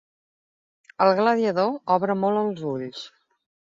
[1.05, 3.05] El gladiador obre molt els ulls.